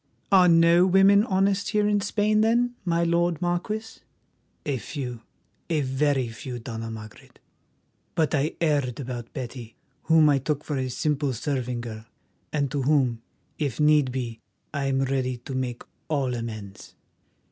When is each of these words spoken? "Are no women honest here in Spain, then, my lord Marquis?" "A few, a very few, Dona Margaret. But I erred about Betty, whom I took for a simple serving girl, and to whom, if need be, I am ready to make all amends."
"Are 0.31 0.47
no 0.47 0.87
women 0.87 1.23
honest 1.23 1.69
here 1.69 1.87
in 1.87 2.01
Spain, 2.01 2.41
then, 2.41 2.73
my 2.85 3.03
lord 3.03 3.39
Marquis?" 3.39 3.99
"A 4.65 4.77
few, 4.79 5.21
a 5.69 5.81
very 5.81 6.27
few, 6.29 6.57
Dona 6.57 6.89
Margaret. 6.89 7.37
But 8.15 8.33
I 8.33 8.55
erred 8.59 8.99
about 8.99 9.31
Betty, 9.31 9.75
whom 10.05 10.27
I 10.27 10.39
took 10.39 10.63
for 10.63 10.77
a 10.77 10.89
simple 10.89 11.33
serving 11.33 11.81
girl, 11.81 12.05
and 12.51 12.71
to 12.71 12.81
whom, 12.81 13.21
if 13.59 13.79
need 13.79 14.11
be, 14.11 14.39
I 14.73 14.85
am 14.85 15.03
ready 15.03 15.37
to 15.37 15.53
make 15.53 15.83
all 16.09 16.33
amends." 16.33 16.95